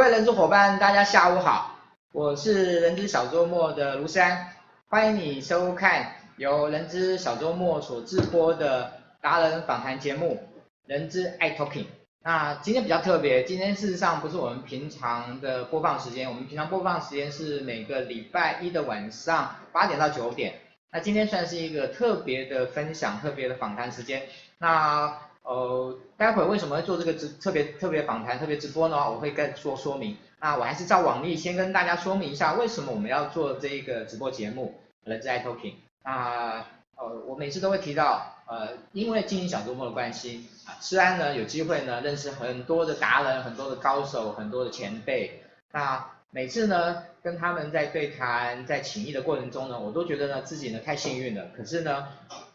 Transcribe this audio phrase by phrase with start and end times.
[0.00, 1.76] 各位人资伙伴，大家下午好，
[2.12, 4.48] 我是人资小周末的卢山，
[4.88, 10.42] 欢迎你收看由人资小周末所直播的达人访谈节目
[10.86, 11.84] 《人资爱 Talking》。
[12.22, 20.54] 那今天比较特别，今天事实上不是我们平常的播放时间，我们平常播放时间是每个礼拜一的晚上八点到九点。
[20.90, 24.22] 那今天算是一个特别的分享，特别的访谈时间。
[24.56, 25.14] 那
[25.50, 29.10] 呃，待会为什么会做这个直特别特别访谈、特别直播呢？
[29.10, 30.16] 我会跟说说明。
[30.38, 35.72] 那我还是照往例，先跟大家说明一下为什么我们要做这一个直播节目《人资爱 Talking》。
[36.04, 36.64] 那
[36.94, 45.42] 呃，我每次都会提到，呃，因为经营小周末的关系，啊，诗安呢有机会呢认识很多的达人、很多的高手、很多的前辈。
[45.72, 52.06] 那每次呢跟他们在对谈、在请益的过程中呢，我都觉得呢自己呢太幸运了，可是呢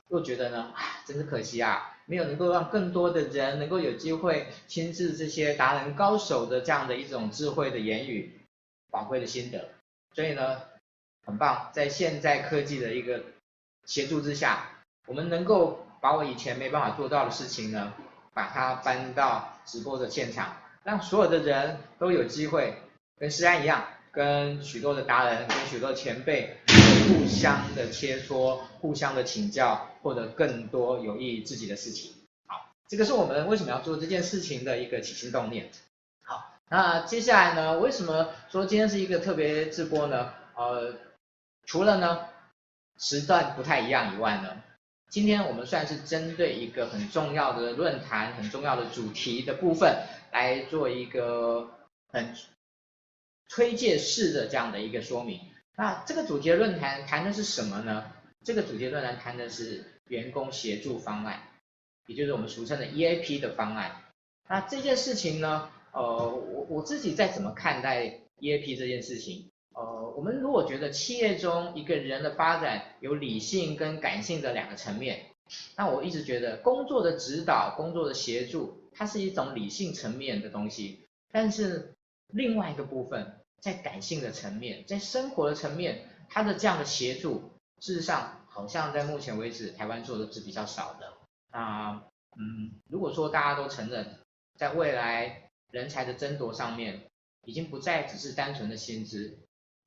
[0.07, 0.71] 又觉得呢，
[1.05, 1.91] 真是可惜啊。
[2.07, 8.39] 没有能够让更多的人能够有机会亲自这些达人高手的这样的一种智慧的言语，
[8.91, 9.69] 宝贵的心得，
[10.13, 10.61] 所以呢，
[11.25, 13.23] 很棒，在现在科技的一个
[13.85, 14.69] 协助之下，
[15.07, 17.93] 我们能够把我以前没办法做到的事情呢，
[18.33, 22.75] 把它搬到直播的现场，让所有的人都有机会
[23.17, 26.57] 跟诗安一样，跟许多的达人，跟许多前辈。
[27.07, 32.11] 互相的切磋，互相的请教，获得更多有益于自己的事情。
[32.47, 35.69] 好，这个是我们为什么要做这件事情的一个起心动念。
[36.23, 40.33] 好，那接下来呢，为什么说今天是一个特别直播呢？
[40.55, 40.95] 呃，
[41.65, 42.25] 除了呢
[42.97, 44.63] 时段不太一样以外呢，
[45.09, 49.95] 今天我们算是针对一个很重要的论坛、很重要的主题的部分
[50.31, 51.69] 来做一个
[52.11, 52.33] 很
[53.49, 55.39] 推介式的这样的一个说明。
[55.77, 58.11] 那这个主题论坛谈的是什么呢？
[58.43, 61.41] 这个主题论坛谈的是员工协助方案，
[62.07, 64.03] 也就是我们俗称的 EAP 的方案。
[64.47, 69.49] 那这件事情呢，呃，我我自己在怎么看待 EAP 这件事情？
[69.73, 75.25] 呃，我们如果觉得企业中一个人的发展有理性跟感性的两个层面，
[75.75, 81.01] 那我一直觉得工作的指导、工作的协助，它是一种理性层面的东西，
[81.33, 81.93] 但是
[82.31, 83.41] 另外一个部分。
[83.61, 91.13] 在感性的层面，在生活的层面，他的这样的协助，事实上好像在目前为止，台湾做的是比较少的。
[91.51, 92.03] 啊，
[92.37, 94.19] 嗯，如果说大家都承认，
[94.57, 97.07] 在未来人才的争夺上面，
[97.45, 99.39] 已经不再只是单纯的薪资，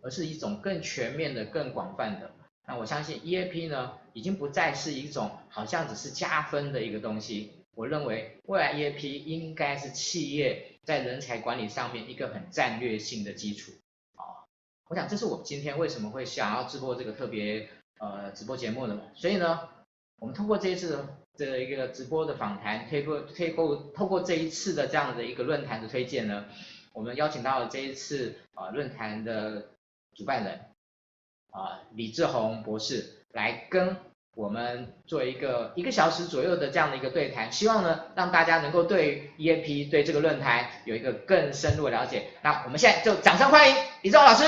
[0.02, 2.30] 而是一种更全面的、更广泛的。
[2.66, 7.57] 那我相信 EAP 呢，已经不再是一种好像只是加分的一个东西。
[7.78, 13.70] 我认为未来 EAP 应该是企业在人才管理上面一个很战略性的基础
[14.16, 14.42] 啊，
[14.88, 17.68] 我想这是我今天为什么会想要直播这个特别
[18.00, 19.00] 呃直播节目的。
[19.14, 19.60] 所以呢，
[20.18, 21.06] 我们通过这一次
[21.36, 26.46] 的一个直播的访谈，推过推过透过这一次的这样的一个论坛的推荐呢，
[26.92, 29.68] 我们邀请到了这一次啊论坛的
[30.16, 30.58] 主办人
[31.52, 33.96] 啊李志宏博士来跟。
[34.38, 42.28] 我们做一个一个小时左右的这样的一个对谈，希望呢让大家能够对 EAP 对这个论坛有一个更深入的了解。
[42.40, 44.44] 那我们现在就掌声欢迎李志宏老师。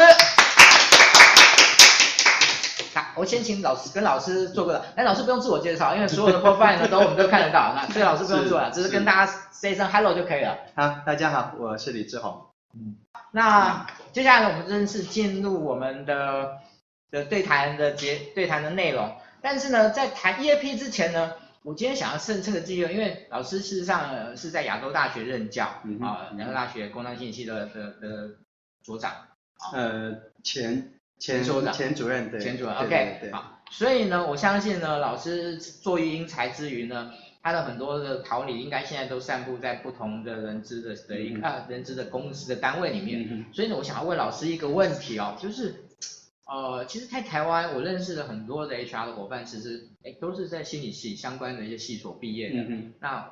[2.94, 10.56] 好，我先请老师跟老师做个，哎，老师不用自我介绍，因为所有的 profile 呢都我们都看得到，那所以老师不用做了， 只是跟大家 say 声 hello 就可以了。
[10.76, 12.40] 好，大家好，我是李志宏。
[12.74, 12.94] 嗯，
[13.32, 16.58] 那接下来呢，我们正式进入我们的
[17.10, 19.12] 的对谈的节对谈的内容。
[19.42, 25.64] 但是呢，在谈 EAP 之前呢，我今天想要趁这个机会，因为老师事实上是在亚洲大学任教，
[26.00, 28.30] 啊、嗯，亚洲大学工商信息的的的
[28.82, 29.12] 所长，
[29.72, 37.12] 呃，前前所长，前主任，对，前主任，OK，好，所以呢，我相信呢，老师作育英才之余呢，
[37.42, 45.84] 他的很多的桃李应该现在都散布在不同的人资的的一个、嗯、人资的公司的单位里面，嗯、所以呢，我想要问老师一个问题哦，就是。
[46.50, 52.56] 呃，其实，在台湾，我认识的很多的 HR 的伙伴，其实，哎，都是在心理系相关的一些系所毕业的。
[52.68, 52.92] 嗯。
[52.98, 53.30] 那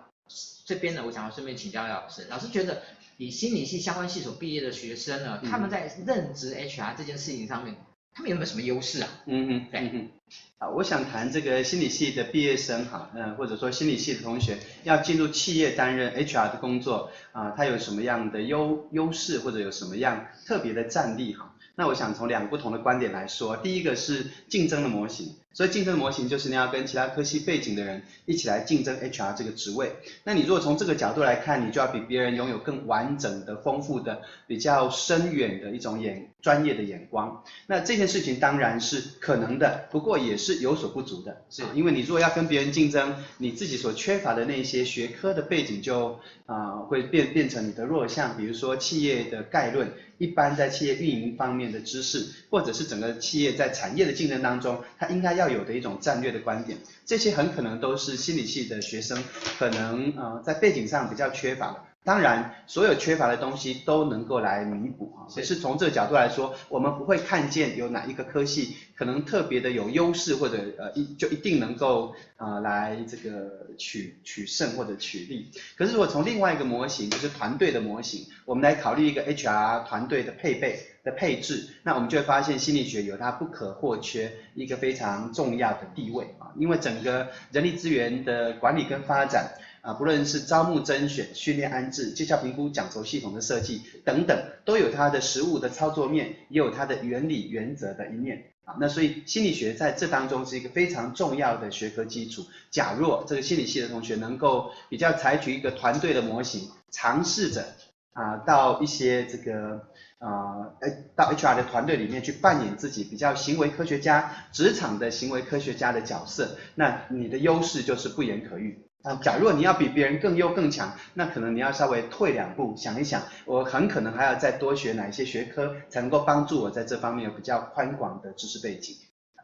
[0.65, 2.83] 这边呢，我想要顺便请教老师，老师觉得
[3.17, 7.75] 以心理系相关系所毕业的学生呢，嗯、他们在任职 HR 这件事情上面，
[8.15, 9.09] 他们有没有什么优势啊？
[9.27, 9.91] 嗯嗯，对。
[9.93, 10.11] 嗯
[10.59, 21.55] 啊，我想谈这个心理系的毕业生哈，嗯，或者说心理系的同学要进入企业担任 HR 的工作啊，他有什么样的优优势，或者有什么样特别的战力哈？
[21.79, 29.93] 那我想从两个不同的观点来说，第一个是竞争的模型，所以竞争模型就是你要跟其他科系背景的人一起来竞争 HR 这个职位。
[30.25, 37.43] 那你如果从这个角度来看，你就要比别人拥有更完整的、丰富的、比较深远的一种眼专业的眼光。
[37.67, 49.91] 那这件事情当然是可能的，不过也是有所不足的，是因为你如果要跟别人竞争，你自己所缺乏的那些学科的背景就啊、会变变成你的弱项，比如说企业的概论。
[50.19, 56.77] 一般在企业运营方面的知识，或者是整个企业在产业的竞争当中，它应该要有的一种战略的观点，
[57.07, 59.23] 这些很可能都是心理系的学生
[59.59, 61.85] 可能呃在背景上比较缺乏的。
[62.05, 65.29] 当然，所有缺乏的东西都能够来弥补啊。
[65.29, 75.51] 所以是从这个角度来说，我们不会看见有哪一个科系可能特别的有优势，或者呃一就一定能够啊、呃、来这个取取胜或者取利。
[75.77, 86.53] 可是如果从另外一个模型，就是团队的模型，我们来考虑一个 HR 团队的配备的配置，那我们就会发现心理学有它不可或缺一个非常重要的地位啊。
[86.57, 89.53] 因为整个人力资源的管理跟发展。
[89.81, 98.43] 啊，不论是招募、甄选、训练、安置、绩效评估、奖酬系统的设计等等，都有它的实务的操作面，也有它的原理原则的一面。
[98.65, 102.45] 啊，那所以心理学在这当中是一个非常重要的学科基础。
[102.73, 107.65] 假若这个心理系的同学能够比较采取一个团队的模型，尝试着
[108.13, 110.73] 啊到一些这个啊
[111.15, 118.85] 到 HR 的团队里面去扮演自己比较行为科学家、职场的行为科学家的角色，那你的优势就是不言可喻。
[119.03, 128.97] 啊，假如你要比别人更优更强，那可能你要稍微退两步，想一想，我很可能还要再多学哪一些学科，才能够帮助我在这方面有比较宽广的知识背景，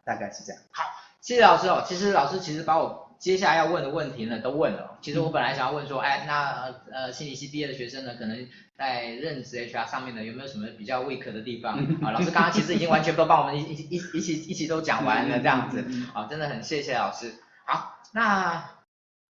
[0.04, 0.60] 大概是这样。
[0.72, 0.82] 好，
[1.20, 1.84] 谢谢老师哦。
[1.86, 4.98] 其实老师其实把我接下来要问的问题呢都问了。
[5.00, 11.78] 其实我本来想要问说，哎，那呃心理系毕业的学生呢，可能在任职 HR 上面呢，有没有什么比较 weak 的地方？
[12.02, 15.82] 啊，老师刚刚其实已经完全都帮我们一一一一起一起都讲完了这样子。
[16.12, 17.32] 啊，真的很谢谢老师。
[17.66, 18.62] 好，那。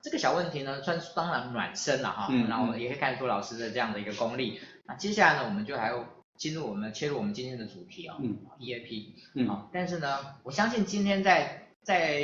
[0.02, 4.60] 这个小问题呢，算是当然暖身了哈，然后也可以看出老师的这样的一个功力。
[4.84, 6.04] 那接下来呢，我们就还要
[6.36, 8.16] 进入我们切入我们今天的主题哦
[8.60, 9.12] ，EAP。
[9.34, 9.48] 嗯。
[9.48, 12.20] 好，但是呢，我相信今天在在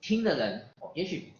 [0.00, 1.32] 听的人，也许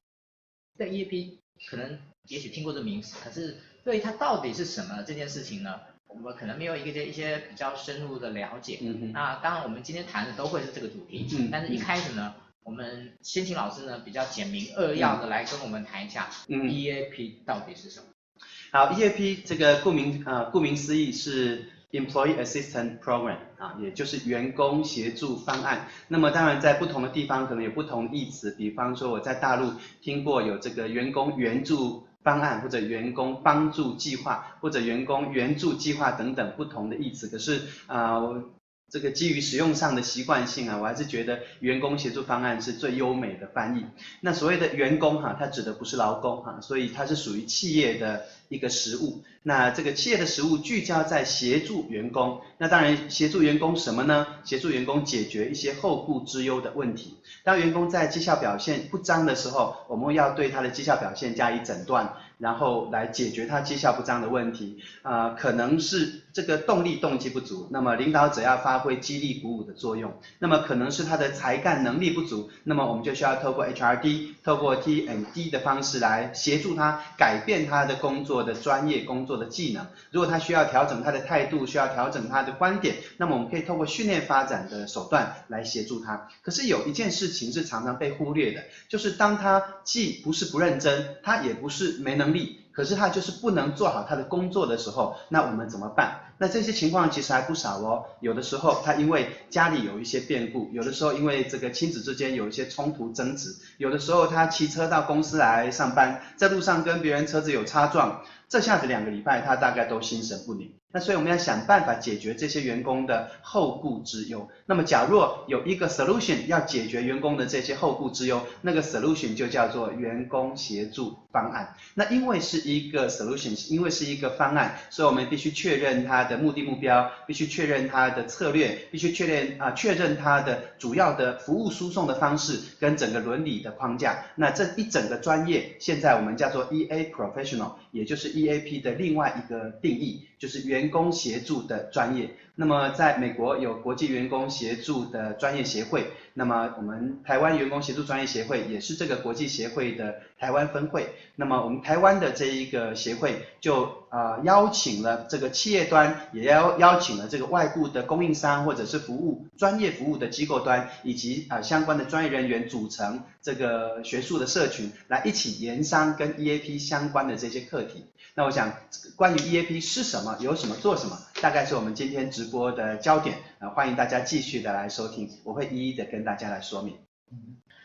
[0.76, 1.38] 在 EAP
[1.68, 8.78] 可能也许听过这名词，可是对于它到底是什么这件事情呢，我们可能没有一个一些比较深入的了解。
[9.12, 11.26] 那当然，我们今天谈的都会是这个主题。
[11.38, 11.48] 嗯。
[11.50, 12.34] 但是一开始呢。
[12.64, 18.06] 我们先请老师呢比较简明扼要的来跟我们谈一下，EAP 到底是什么？
[18.34, 25.86] 嗯、好，EAP 这个顾名呃顾名思义是 Employee Assistance Program 啊，也就是员工协助方案。
[26.08, 37.28] 那么当然在不同的地方可能有不同意思，比方说我在大陆听过有这个员工援助方案，或者员工帮助计划，或者员工援助计划等等不同的意思。
[37.28, 38.16] 可是啊。
[38.18, 38.44] 呃
[38.90, 43.84] 这个基于使用上的习惯性啊，我还是觉得员工协助方案是最优美的翻译。
[44.20, 49.22] 那所谓的员工哈，它指的不是劳工哈，所以它是属于企业的一个实务。
[49.42, 54.26] 那这个企业的实务聚焦在协助员工，那当然协助员工什么呢？
[54.44, 57.16] 协助员工解决一些后顾之忧的问题。
[57.44, 62.14] 当员工在绩效表现不彰的时候，我们要对他的绩效表现加以诊断。
[62.38, 79.84] 然后来解决他绩效不彰的问题，啊、可能是这个动力动机不足，那么领导者要发挥激励鼓舞的作用，那么可能是他的才干能力不足，那么我们就需要透过 HRD，透过 T&D 的方式来协助他改变他的工作的专业工作的技能。
[80.12, 86.28] 如果他需要调整他的态度，需要调整他的观点，那么我们可以透过训练发展的手段来协助他。
[86.44, 96.20] 可是有一件事情是常常被忽略的，就是当他既不是不认真，他也不是没能力，可是他就是不能做好他的工作的时候，那我们怎么办？
[96.38, 98.04] 那这些情况其实还不少哦。
[98.20, 110.72] 有的时候他因为家里有一些变故，有的时候因为这个亲子之间有一些冲突争执，有的时候他骑车到公司来上班，在路上跟别人车子有擦撞，这下子两个礼拜他大概都心神不宁。
[110.90, 114.48] 那所以我们要想办法解决这些员工的后顾之忧。
[114.64, 121.74] 那么假若有一个 solution 要解决员工的这些后顾之忧，那个 solution 就叫做员工协助方案。
[121.94, 134.24] 那因为是一个 solution，因为是一个方案，所以我们必须确认它的目的目标，必须确认它的策略，必须确认啊确认它的主要的服务输送的方式跟整个伦理的框架。
[134.36, 142.30] 那这一整个专业，现在我们叫做 EA Professional，也就是 EAP 的另外一个定义，就是员员工协助的专业。
[142.54, 151.06] 那么在美国有国际员工协助的专业协会，那么我们台湾员工协助专业协会也是这个国际协会的台湾分会。
[151.36, 168.06] 那么我们台湾的这一个协会就、呃、邀请了这个企业端，也邀邀请了这个外部的供应商或者是服务专业服务的机构端，以及、呃、相关的专业人员组成这个学术的社群，来一起研商跟 EAP 相关的这些课题。
[168.34, 168.72] 那我想
[169.16, 176.96] 关于 EAP 是什么，有什么，做什么，大概是我们今天直播的焦点啊，欢迎大家继续的来收听，我会一一的跟大家来说明。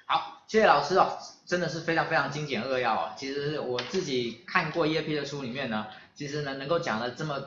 [0.06, 3.12] 好，谢谢老师哦，真的是非常非常精简扼要哦。
[3.18, 7.42] 其实我自己看过 EAP 的书里面呢，其实呢能够讲的这么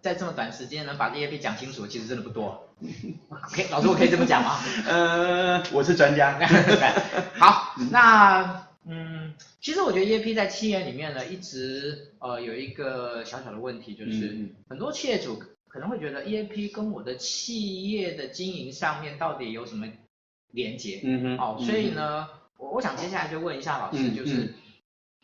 [0.00, 2.68] 在这么短时间能把 EAP 讲清楚，其实真的不多。
[3.28, 4.58] OK，，老师我可以这么讲吗？
[4.86, 6.38] 呃，我是专家。
[7.38, 8.66] 好，那。
[8.86, 19.86] 嗯，其实我觉得 EAP 在企业里面呢，一直呃有一个小小的问题，就是、嗯、很多企业主可能会觉得 EAP 跟我的企业的经营上面到底有什么
[20.50, 21.02] 连接？
[21.04, 24.54] 嗯哼，哦，所以呢，我、嗯、我想接下来就问一下老师，就是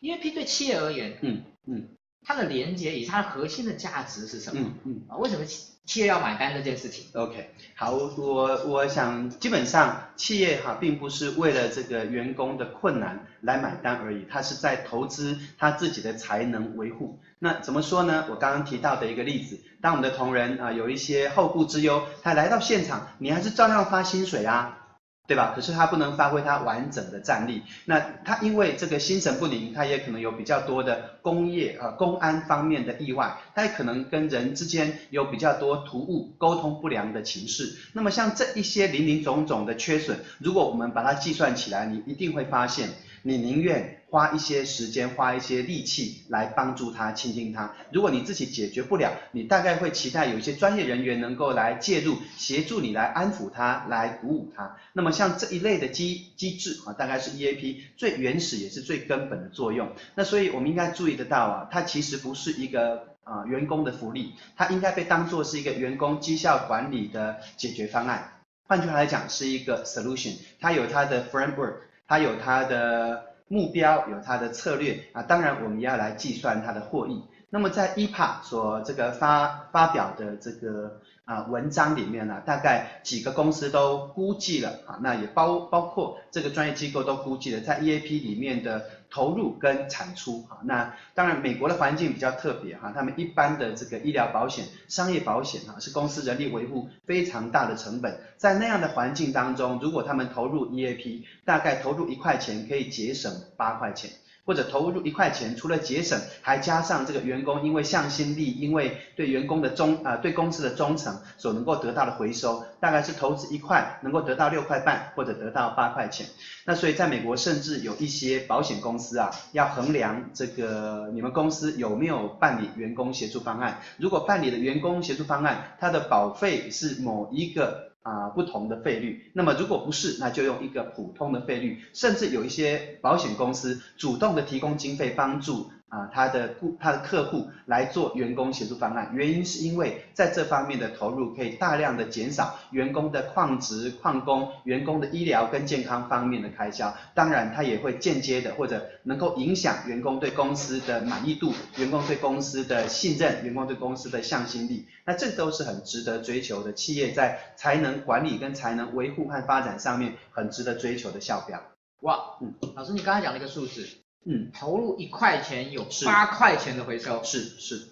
[0.01, 1.87] EAP 对企业而言，嗯嗯，
[2.27, 4.61] 它的连接以及它的核心的价值是什么？
[4.61, 5.45] 嗯嗯，啊，为什么？
[5.87, 17.17] 企业要买单这件事情，OK，好，我我想基本上企业哈并不是为了这个员工的困难来买单而已，它是在投资他自己的才能维护。
[17.39, 18.25] 那怎么说呢？
[18.29, 24.86] 我刚刚提到的一个例子，当我们的同仁啊有一些后顾之忧，他来到现场，你还是照样发薪水啊。
[25.27, 25.51] 对吧？
[25.53, 27.61] 可是他不能发挥他完整的战力。
[27.83, 37.75] 那他因为这个心神不宁，他也可能有比较多的工业啊、公安方面的意外，他也可能跟人之间有比较多突兀、沟通不良的情势。
[37.91, 42.87] 那么像这一些零零总总的缺损，如果我们把它计算起来，你一定会发现，
[43.27, 43.93] 你宁愿。
[44.09, 47.75] 花一些时间，花一些力气来帮助他，倾听他。
[47.91, 54.77] 如果你自己解决不了，你大概会期待有一些专业人员能够来介入，协助你来安抚他，来鼓舞他。
[54.93, 59.91] 那么像这一类的机机制啊，大概是 EAP 最原始也是最根本的作用。
[60.15, 68.35] 那所以我们应该注意得到啊，它其实不是一个啊员工的福利，它应该被当作是一个员工绩效管理的解决方案。
[68.69, 71.75] 换句话来讲，是一个 solution，它有它的 framework，
[72.07, 73.25] 它有它的。
[73.49, 77.23] 目标有它的策略啊，当然我们要来计算它的获益。
[77.49, 88.83] 那么在 EPA 所这个发发表的这个啊文章里面呢，大概几个公司都估计了啊，那也包包括这个专业机构都估计了在 EAP 里面的。
[89.17, 104.11] 投入跟产出哈，那当然美国的环境比较特别哈，他们一般的这个医疗保险、商业保险哈，是公司人力维护非常大的成本，在那样的环境当中，如果他们投入 EAP，大概投入一块钱可以节省八块钱。
[104.47, 116.25] 或者投入一块钱，除了节省，还加上这个员工因为向心力，因为对员工的忠啊、对公司的忠诚所能够得到的回收，大概是投资一块能够得到六块半，或者得到八块钱。
[116.65, 123.81] 那所以在美国，甚至有一些保险公司啊，要衡量这个你们公司有没有办理员工协助方案。
[123.97, 127.87] 如果办理的员工协助方案，它的保费是某一个。
[128.07, 129.29] 啊，不同的费率。
[129.33, 131.81] 那么如果不是，那就用一个普通的费率。
[131.91, 135.69] 甚至有一些保险公司主动的提供经费帮助。
[135.89, 146.93] 啊，他的顾他的客户来做员工协助方案，原因是因为在这方面的投入可以大量的减少员工的旷职、旷工、员工的医疗跟健康方面的开销。
[147.13, 154.85] 当然，他也会间接的或者能够影响员工对公司的满意度、员工对公司的信任、员工对公司的向心力。
[155.05, 161.63] 那这都是很值得追求的，企业在才能管理跟才能维护和发展上面很值得追求的效标。
[162.01, 163.87] 哇，嗯，老师，你刚才讲了一个数字。
[164.29, 167.87] 嗯，投入一块钱有八块钱的回收，是是，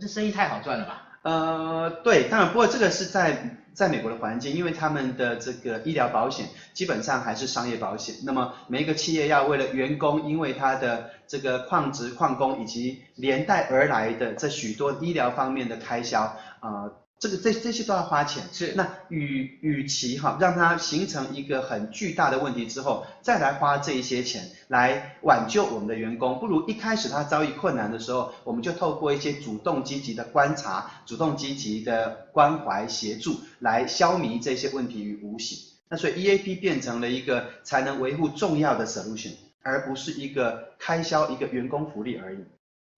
[0.00, 1.02] 这生意太好赚了吧？
[1.22, 16.22] 呃，对，当然，不过这个是在在美国的环境，因为他们的这个医疗保险基本上还是商业保险，那么每一个企业要为了员工，因为他的这个矿职矿工以及连带而来的这许多医疗方面的开销
[16.60, 16.84] 啊。
[16.84, 35.58] 呃这个这这些都要花钱，是那与与其哈让它形成一个很巨大的问题之后，再来花这一些钱来挽救我们的员工，不如一开始他遭遇困难的时候，我们就透过一些主动积极的观察、主动积极的关怀协助，来消弭这些问题于无形。
[35.88, 39.32] 那所以 EAP 变成了一个才能维护重要的 solution，
[39.62, 42.38] 而不是一个开销、一个员工福利而已。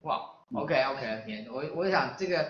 [0.02, 0.20] 哇
[0.52, 2.48] ，OK OK，我我想这个。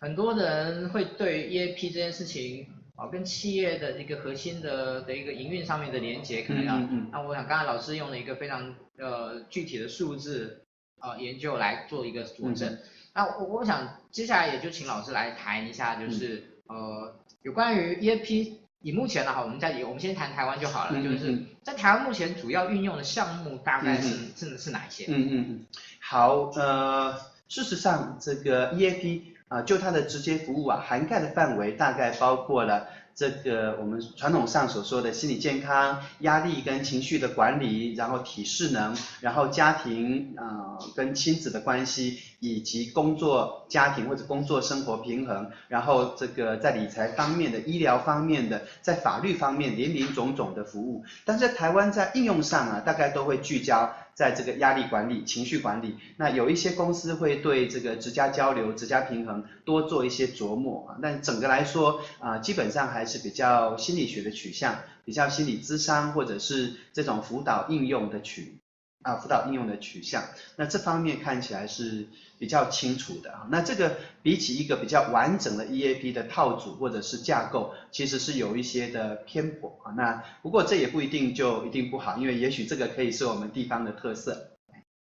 [0.00, 10.64] 很多人会对 EAP 这件事情啊，跟企业的一个核心的的一个营运上面的连接，可能要，嗯嗯、那我想刚才老师用了一个非常呃具体的数字
[10.98, 12.72] 啊、呃、研究来做一个佐证。
[12.72, 12.78] 嗯、
[13.14, 18.52] 那我我想接下来也就请老师来谈一下，就是呃，有关于 EAP，
[18.82, 25.06] 以目前的话，我们在我们先谈台湾就好了，嗯嗯嗯就是在台湾目前主要运用的项目大概是、嗯、是是哪一些？
[25.08, 25.66] 嗯嗯嗯，
[26.00, 27.14] 好，呃，
[27.48, 32.82] 事实上这个 EAP 啊、就它的直接服务啊，涵盖的范围大概包括了。
[33.14, 51.04] 这个我们传统上所说的心理健康、压力跟情绪的管理，然后体适能，然后家庭啊、跟亲子的关系，以及工作家庭或者工作生活平衡，然后这个在理财方面的、医疗方面的、在法律方面林林总总的服务。
[51.24, 53.94] 但是在台湾在应用上啊，大概都会聚焦。
[54.18, 60.98] 在这个压力管理、情绪管理，那有一些公司会对这个职家交流、职家平衡多做一些琢磨啊。
[61.00, 68.58] 但整个来说啊，基本上还是比较心理学的取向，比较心理咨商或者是这种辅导应用的取
[69.02, 70.24] 啊，辅导应用的取向。
[70.56, 72.06] 那这方面看起来是。
[72.40, 79.90] 比较清楚的啊，那这个比起一个比较完整的 EAP 的套组或者是架构，其实是有一些的偏颇啊。
[79.96, 84.50] 那不过这也不一定就一定不好，因为也许这个可以是我们地方的特色，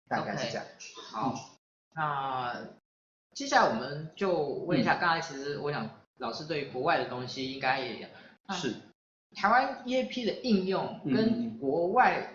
[0.06, 0.64] 大概是这样。
[0.64, 1.58] Okay, 好，
[1.96, 2.54] 那
[3.34, 8.08] 接下来我们就问一下，刚、嗯、才其实我想老师对于国外的东西应该也
[8.52, 8.76] 是
[9.34, 12.30] 台湾 EAP 的应用跟国外。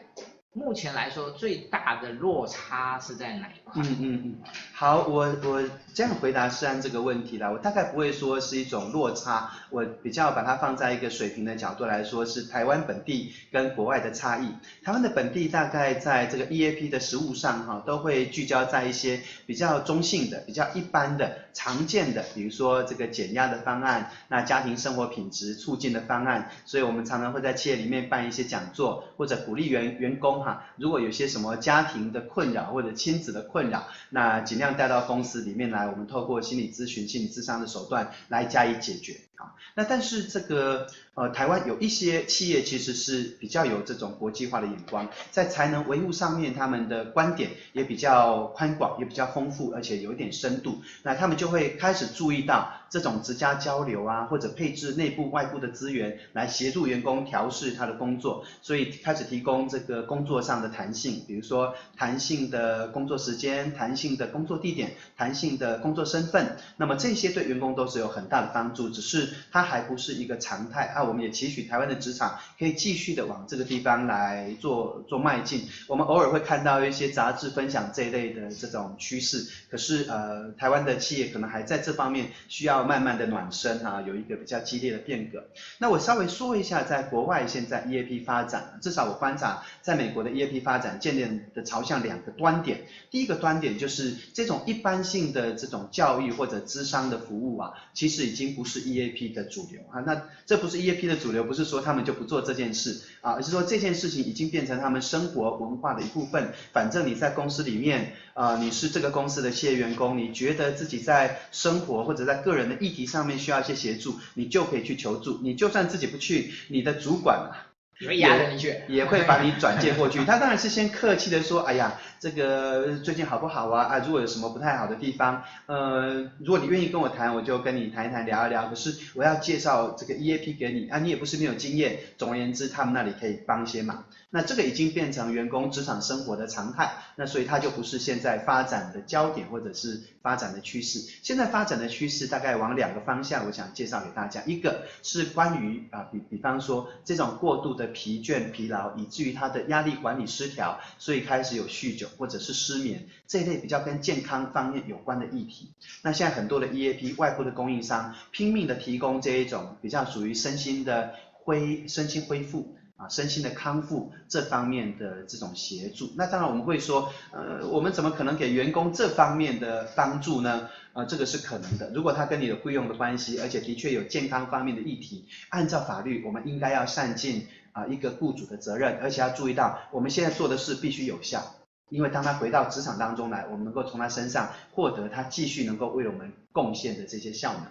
[0.53, 3.82] 目前来说，最大的落差是在哪一块？
[3.84, 4.38] 嗯嗯嗯，
[4.74, 14.50] 好，我我这样回答是按这个问题啦，我大概不会说是一种落差，我比较把它放在一个水平的角度来说，是台湾本地跟国外的差异。
[14.84, 30.65] 台湾的本地大概在这个 EAP 的实务上哈，都会聚焦在一些比较中性的、比较一般的、常见的，比如说这个减压的方案，那家庭生活品质促进的方案，所以我们常常会在企业里面办一些讲座，或者鼓励员员工哈。
[30.77, 39.29] 如果有些什么家庭的困扰或者亲子的困扰，那尽量带到公司里面来，我们透过心理咨询、心理咨商的手段来加以解决。
[39.75, 50.81] 那但是这个呃，台湾有一些企业其实是比较有这种国际化的眼光，在才能维护上面，他们的观点也比较宽广，也比较丰富，而且有一点深度。
[51.03, 66.55] 那他们就会开始注意到这种职加交流啊，或者配置内部外部的资源来协助员工调试他的工作，所以开始提供这个工作上的弹性，比如说弹性的工作时间、弹性的工作地点、弹性的工作身份。
[66.77, 69.29] 那么这些对员工都是有很大的帮助，只是。
[69.52, 75.68] 它还不是一个常态啊，我们也期许台湾的职场可以继续的往这个地方来做做迈进。
[75.88, 85.44] 我们偶尔会看到一些杂志分享这一类的这种趋势，可是呃，台湾的企业可能还在这方面需要慢慢的暖身啊，有一个比较激烈的变革。
[85.78, 92.82] 那我稍微说一下，在国外现在 EAP 发展，至少我观察，在美国的 EAP 发展渐渐的朝向两个端点。
[93.12, 99.18] 第一个端点就是这种一般性的这种教育或者咨商的服务啊，其实已经不是 EAP。
[99.27, 106.53] 的主流啊，那这不是 EAP 的主流，不是说他们就不做这件事啊，而是说这件事情已经变成他们生活文化的一部分。
[106.71, 115.41] 反正你在公司里面啊，你是这个公司的企业员工，你觉得自己在生活或者在个人的议题上面需要一些协助，你就可以去求助。
[115.43, 117.67] 你就算自己不去，你的主管啊，
[117.99, 120.23] 也压着你去，也会把你转介过去。
[120.23, 121.99] 他当然是先客气的说，哎呀。
[122.19, 123.86] 这个最近好不好啊？
[123.86, 128.67] 啊，如果有什么不太好的地方，呃，如果你愿意跟我谈，我就跟你谈一谈，聊一聊。
[128.67, 131.97] 可是我要介绍这个 EAP 给你啊，你也不是没有经验。
[132.17, 134.03] 总而言之，他们那里可以帮一些忙。
[134.32, 140.99] 那这个已经变成员工职场生活的常态，那所以它就不是现在发展的焦点或者是发展的趋势。
[141.23, 144.43] 现在发展的趋势大概往两个方向，我想介绍给大家。
[144.45, 152.09] 一个是关于啊，比比方说这种过度的疲倦、疲劳，以至于他的压力管理失调，所以开始有酗酒。
[152.17, 166.12] 或者是失眠这一类比较跟健康方面有关的议题，那现在很多的 EAP 外部的供应商拼命的提供这一种比较属于身心的恢身心恢复啊，身心的康复这方面的这种协助。
[166.15, 170.69] 那当然我们会说，呃，我们怎么可能给员工这方面的帮助呢？
[170.91, 171.91] 呃，这个是可能的。
[171.93, 181.56] 如果他跟你有雇佣的关系，而且的确有健康方面的议题，按照法律，我们应该要善尽啊一个雇主的责任，而且要注意到我们现在做的事必须有效。
[181.89, 187.63] 因为当他回到职场当中来，我们能够从他身上获得他继续能够为我们贡献的这些效能。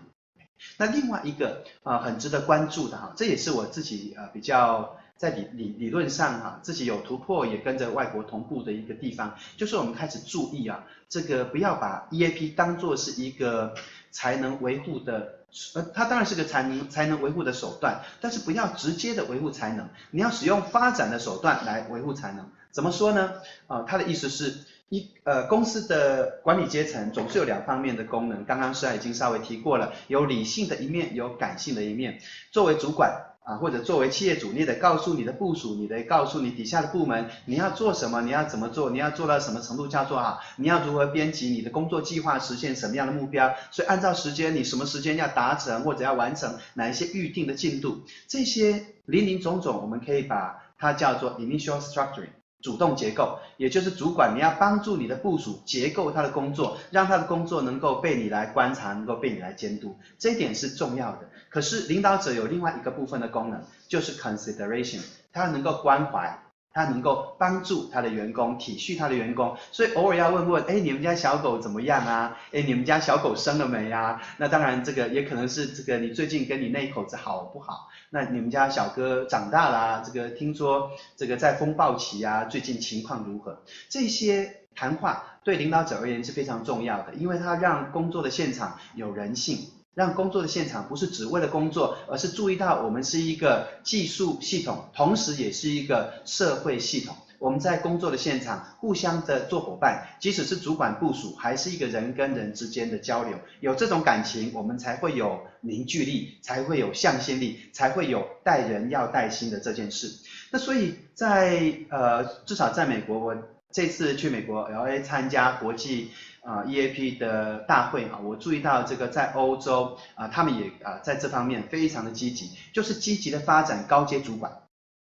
[0.76, 13.72] 那另外一个啊，很值得关注的哈，这也是我自己啊比较在理理理论上哈自己有突破，也跟着外国同步的一个地方，就是我们开始注意啊，这个不要把 EAP 当作是一个
[14.10, 15.37] 才能维护的，
[15.74, 22.48] 呃，它当然是个才能才能维护的手段，但是不要直接的维护才能，你要使用发展的手段来维护才能。
[22.70, 23.32] 怎么说呢？
[23.66, 24.54] 呃，他的意思是，
[24.90, 32.20] 一呃公司的管理阶层总是有两方面的功能，刚刚是已经稍微提过了，有理性的一面，有感性的一面。
[32.52, 43.54] 作为主管啊，或者作为企业主，你得告诉你的部署，你得告诉你底下的部门，你要做什么，你要怎么做，你要做到什么程度叫做好，你要如何编辑你的工作计划，实现什么样的目标。
[43.70, 52.37] 所以按照时间，你什么时间要达成或者要完成哪一些预定的进度，这些林林总总，我们可以把它叫做 initial structuring。
[52.60, 61.28] 主动结构，也就是主管，你要帮助你的部署结构他的工作，让他的工作能够被你来观察，能够被你来监督，这一点是重要的。
[61.48, 65.00] 可是领导者有另外一个部分的功能，就是 consideration，
[65.32, 66.38] 他能够关怀。
[66.78, 72.38] 他能够帮助他的员工，体恤他的员工，所以偶尔要问问，哎，你们家小狗怎么样啊？
[72.52, 74.22] 哎，你们家小狗生了没啊？
[74.36, 77.88] 那当然，这个也可能是这个你最近跟你那一口子好不好？
[78.10, 83.60] 那你们家小哥长大啦，这个听说这个在风暴期啊，最近情况如何？
[83.88, 89.58] 这些谈话对领导者而言是非常重要的，因为他让工作的现场有人性。
[89.98, 97.16] 让工作的现场不是只为了工作，而是注意到我们是一个技术系统，同时也是一个社会系统。
[97.40, 103.36] 我们在工作的现场互相的做伙伴，即使是主管部署，还是一个人跟人之间的交流。
[103.58, 110.12] 有这种感情，我们才会有凝聚力，才会有向心力，才会有带人要带心的这件事。
[110.52, 113.36] 那所以在呃，至少在美国，我
[113.72, 116.12] 这次去美国 LA 参加国际。
[116.48, 124.50] 啊，EAP 的大会啊，我注意到这个在欧洲啊，他们也啊在这方面非常的积极，就是积极的发展高阶主管，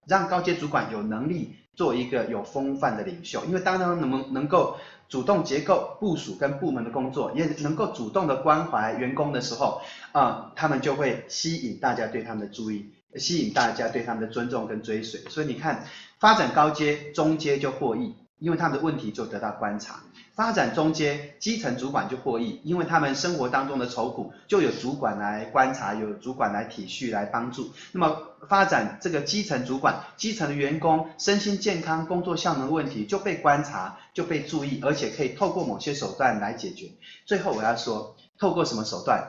[0.08, 4.78] 让高阶主管有能力做一个有风范的领袖，因为当他们能能够
[5.10, 9.82] 主动结构部署跟部门的工作，也能够主动的关怀员工的时候
[10.14, 15.20] 啊，他们就会吸引大家对他们的注意，吸引大家对他们的尊重跟追随。
[15.30, 15.84] 所以你看，
[16.20, 20.00] 发展高阶，中阶就获益，因为他们的问题就得到观察。
[20.36, 27.72] 发展中阶，基层主管就获益，因为他们生活当中的愁苦就有主管来观察，有主管来体恤、来帮助。
[27.92, 28.18] 那么
[28.50, 36.90] 发展这个基层主管，基层的员工身心健康、工作效能问题就被观察、就被注意，而且可以透过某些手段来解决。
[37.26, 39.24] 最后我要说，透过什么手段？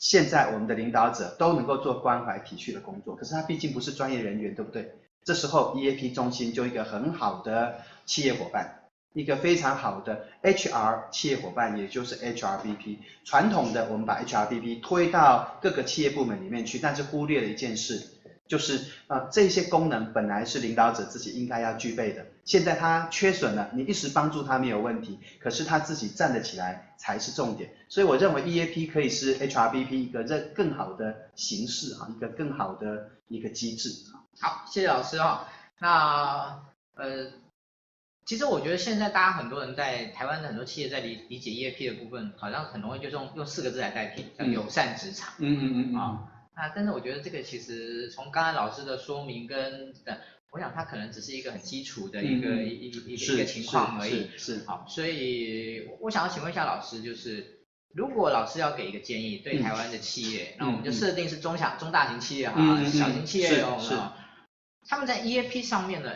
[0.00, 4.92] 现在我们的领导者都能够做关怀体恤的工作，可是他毕竟不是专业人员，对不对？
[5.24, 7.76] 这时候 EAP 中心就一个很好的
[8.06, 8.81] 企业伙伴。
[9.12, 12.96] 一个非常好的 HR 企业伙伴，也就是 HRBP。
[13.24, 18.02] 传统的我们把 HRBP 推到各个企业部门里面去，但是忽略了一件事，
[18.48, 27.70] 就是啊、这些功能本来是领导者自己应该要具备的，现在他缺损了，你一时帮助他没有问题，可是他自己站得起来才是重点。
[27.88, 33.90] 所以我认为 EAP 可以是 HRBP 一个这更好的形式啊，一个更好的一个机制。
[34.40, 35.46] 好，谢谢老师啊。
[35.78, 36.62] 那
[36.94, 37.41] 呃。
[38.24, 45.34] 其实我觉得现在大家很多人在台湾的很多企业在理理解 EAP 的部分，好像很容易就用用四个字来代替，叫友善职场。
[45.38, 50.20] 嗯嗯嗯啊，那但是我觉得这个其实从刚才老师的说明跟的，
[50.52, 54.30] 我想它可能只是一个很基础的一个一一一个一个情况而已。
[54.36, 54.62] 是。
[54.66, 63.96] 好，所以我想要请问一下老师，就是如果老师要给一个建议，对台湾的企业，那我们就设定是中小中大型企业哈，小型企业哦，是。
[64.88, 66.10] 他们在 EAP 上面呢？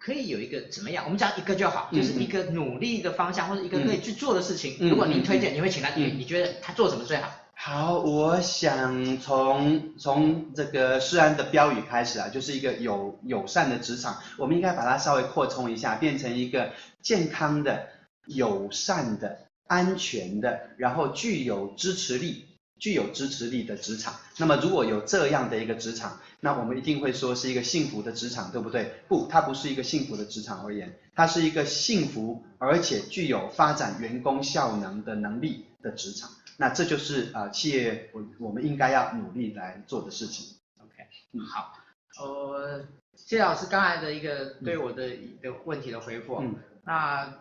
[0.00, 1.04] 可以有一个怎么样？
[1.04, 4.76] 我们讲一个就好，就是一个努力的方向，或者一个可以去做的事情。
[4.88, 7.30] 如果您推荐，你会请他，你你觉得他做什么最好？
[7.54, 17.88] 好，我想从从这个诗安的标语开始啊，就是一个友友善的职场，我们应该把它稍微扩充一下，变成一个健康的、
[18.24, 22.46] 友善的、安全的，然后具有支持力。
[22.80, 28.94] 具有支持力的职场，那么如果有这样的一个职场，那我们一定会说是一个幸福的职场，对不对？
[29.06, 36.30] 不，它不是一个幸福的职场而言，它是一个幸福而且具有发展员工效能的能力的职场。
[36.56, 40.56] 那这就是啊、呃，企业我我们应该要努力来做的事情。
[40.78, 41.74] OK，嗯，好，
[42.18, 42.80] 呃，
[43.14, 46.38] 谢谢老师刚才的一个对我的一个问题的回复。
[46.40, 47.34] 嗯，那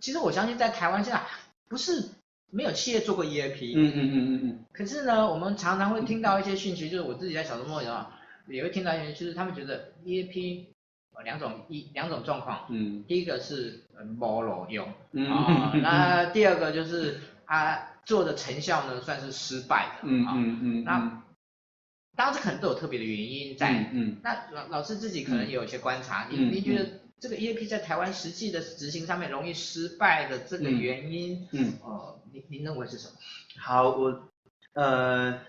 [0.00, 1.22] 其实我相信在台湾现在
[1.68, 2.08] 不是。
[2.50, 4.64] 没有企业做过 EAP，嗯嗯嗯嗯嗯。
[4.72, 10.64] 可是呢，我们常常会听到一些讯息，就是我自己在小周末的话，也会听到一些，就是他们觉得 EAP
[11.24, 13.82] 两种一两种状况，嗯，第一个是
[14.18, 15.30] 没路用，嗯。
[15.30, 20.84] 啊，那第二个就是他做的成效呢算是失败的，嗯嗯嗯。
[20.84, 21.22] 那
[22.16, 24.16] 当然这可能都有特别的原因在，嗯。
[24.22, 26.88] 那老老师自己可能也有一些观察，你你觉得？
[27.20, 33.14] 这个 EAP 在台湾实际的执行上面容易失败的这个原因，嗯，呃，你你认为是什么？
[33.58, 34.28] 好，我
[34.74, 35.40] 呃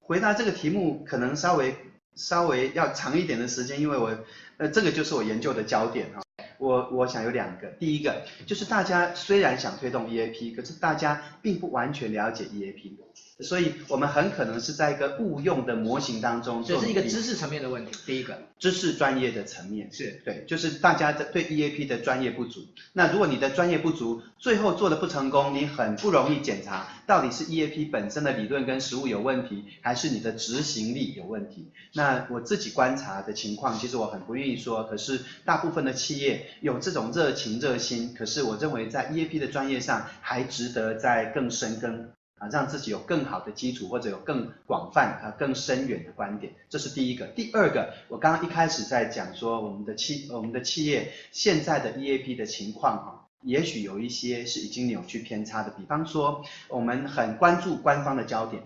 [0.00, 1.76] 回答这个题目可能稍微
[2.14, 4.18] 稍微要长一点的时间，因为我
[4.58, 6.22] 呃这个就是我研究的焦点啊。
[6.58, 12.98] 我我想有两个，第一个就是大家虽然想推动 EAP，可是大家并不完全了解 EAP。
[13.42, 17.92] 所以，我们很可能是在一个误用的模型当中，这是一个知识层面的问题。
[18.06, 22.66] 第一个，知识专业的层面是对，就是大家的对 EAP 的专业不足。
[22.92, 31.70] 那如果你的专业不足，最后做的不成功，你很不容易检查到底是 EAP 本身的理论跟实务有问题，还是你的执行力有问题。
[31.94, 42.10] 那我自己观察的情况，其实我很不愿意说，可是大部分的企业有这种热情热心，可是我认为在 EAP 的专业上还值得再更深耕。
[42.40, 47.26] 啊，让自己有更好的基础，或者有更广泛啊、更深远的观点，这是第一个。
[47.26, 55.70] 第二个，我刚刚一开始在讲说，我们的企我们的企业现在的 EAP 的情况哈，也许有一些是已经扭曲偏差的。
[55.76, 58.62] 比方说，我们很关注官方的焦点。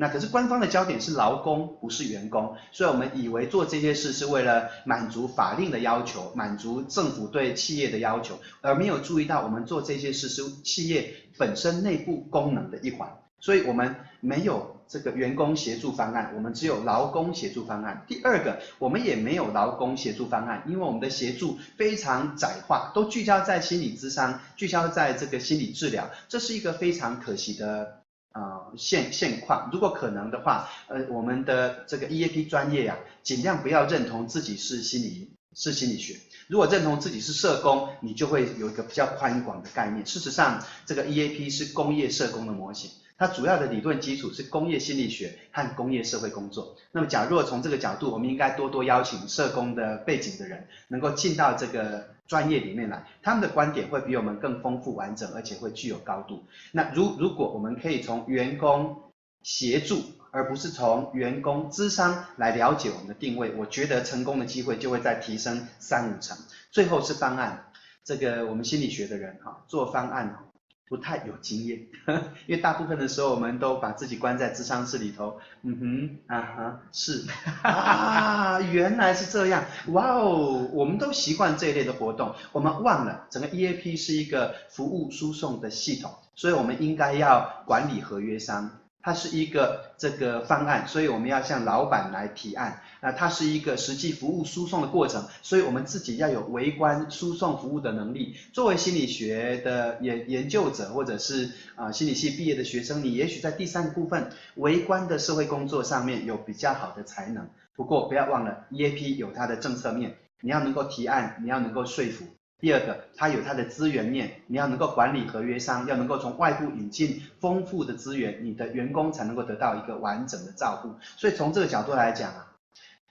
[0.00, 13.08] 那可是官方的焦点是劳工，不是员工，所以我们以为做这些事是为了满足法令的要求，满足政府对企业的要求，而没有注意到我们做这些事是企业本身内部功能的一环。
[13.40, 18.04] 所以我们没有这个员工协助方案，我们只有劳工协助方案。
[18.06, 27.97] 第二个，我们也没有劳工协助方案，因为我们的协助非常窄化，都聚焦在心理咨商，聚焦在这个心理治疗，这是一个非常可惜的。
[28.38, 36.16] 呃，现现况，如果可能的话，呃，我们的这个 EAP 专业呀、啊，尽量不要认同自己是心理是心理学。
[36.46, 40.06] 如果认同自己是社工，你就会有一个比较宽广的概念。
[40.06, 42.88] 事实上，这个 EAP 是工业社工的模型。
[43.18, 46.76] 它主要的理论基础是工业心理学和工业社会工作。
[46.92, 56.44] 那么，假若从这个角度，我们应该多多邀请社工的背景的人，能够进到这个专业里面来，他们的观点会比我们更丰富完整，而且会具有高度。
[56.70, 58.96] 那如如果我们可以从员工
[59.42, 66.36] 协助，而不是从员工智商来了解我们的定位，我觉得成功的机会就会再提升三五成。
[66.70, 67.72] 最后是方案，
[68.04, 70.47] 这个我们心理学的人哈，做方案。
[70.88, 71.78] 不太有经验，
[72.46, 75.38] 因为大部分的时候我们都把自己关在智商室里头。
[75.62, 75.78] 嗯
[76.26, 77.24] 哼，啊哈，是
[77.62, 88.70] 啊，原来是这样，哇哦，我们都习惯这一类的活动，我们忘了整个 EAP 是一个服务输送的系统，所以我们应该要管理合约商。
[89.08, 92.82] 它是一个这个方案，所以我们要向老板来提案。
[93.00, 98.36] 那它是一个实际服务输送的过程，所以我们自己要有微观输送服务的能力。
[98.52, 107.48] 作为心理学的研研究者，或者是啊、心理系毕业的学生，你也许在第三个部分微观的社会工作上面有比较好的才能。
[107.76, 112.26] 不过不要忘了，EAP 有它的政策面，你要能够提案，你要能够说服。
[112.60, 120.92] 第二个，它有它的资源面，你要能够管理合约商，要能够从外部引进丰富的资源，你的员工才能够得到一个完整的照顾。
[121.16, 122.52] 所以从这个角度来讲啊，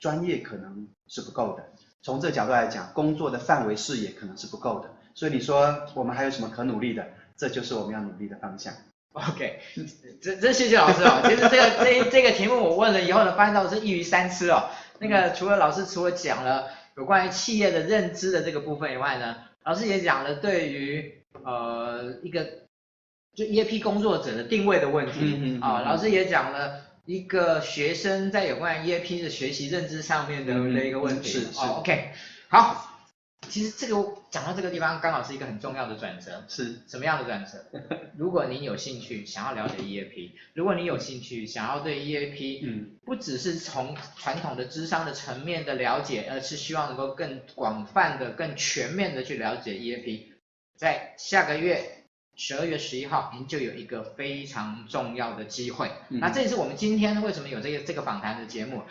[0.01, 1.63] 专业可能是不够的；
[2.01, 4.89] 从这个角度来讲，工作的范围视野可能是不够的。
[5.13, 7.07] 所以你说我们还有什么可努力的？
[7.37, 8.73] 这就是我们要努力的方向。
[9.13, 9.61] OK，
[10.21, 11.21] 这这谢谢老师哦。
[11.23, 14.65] 其实这个这这个题目我问了以后呢，发现到是一鱼三吃哦。
[14.99, 16.67] 那个除了老师除了讲了。
[16.97, 22.43] 有关于企业的认知的这个部分以外呢，老师也讲了对于呃一个
[23.35, 31.29] 就 EAP 工作者的定位的问题啊、嗯嗯嗯哦，老师也讲了一个学生在有关于 EAP 的学习认知上面的的一个问题。
[31.29, 31.77] 嗯、是是、哦。
[31.79, 32.09] OK，
[32.49, 32.96] 好。
[33.49, 36.43] 其实这个讲到这个地方，刚好是一个很重要的转折。
[36.47, 37.65] 是什么样的转折？
[38.17, 50.23] 如果您有兴趣想要了解 EAP，如果你有兴趣想要对 EAP，嗯，不只是从传统的智商的层面的了解，而是希望能够更广泛的、更全面的去了解 EAP，
[50.75, 52.03] 在下个月
[52.35, 55.89] 十二月十一号，您就有一个非常重要的机会。
[56.09, 58.83] 嗯、那这也是我们今天为什么有这个这个访谈的节目。